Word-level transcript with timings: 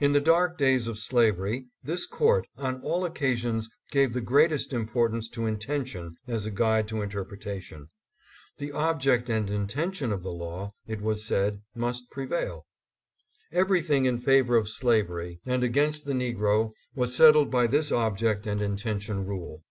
In 0.00 0.12
the 0.14 0.20
dark 0.22 0.56
days 0.56 0.88
of 0.88 0.98
slavery 0.98 1.66
this 1.82 2.06
court 2.06 2.46
on 2.56 2.80
all 2.80 3.02
occa 3.06 3.36
sions 3.36 3.68
gave 3.90 4.14
the 4.14 4.22
greatest 4.22 4.72
importance 4.72 5.28
to 5.28 5.44
intention 5.44 6.14
as 6.26 6.46
a 6.46 6.50
guide 6.50 6.88
to 6.88 7.02
interpretation. 7.02 7.88
The 8.56 8.72
object 8.72 9.28
and 9.28 9.50
intention 9.50 10.10
of 10.10 10.22
the 10.22 10.32
law, 10.32 10.70
it 10.86 11.02
was 11.02 11.26
said, 11.26 11.60
must 11.74 12.10
prevail. 12.10 12.64
Everything 13.52 14.06
in 14.06 14.18
favor 14.20 14.56
of 14.56 14.70
slavery 14.70 15.42
and 15.44 15.62
against 15.62 16.06
the 16.06 16.14
negro 16.14 16.72
was 16.94 17.14
settled 17.14 17.50
by 17.50 17.66
this 17.66 17.92
object 17.92 18.46
and 18.46 18.62
intention 18.62 19.26
rule. 19.26 19.64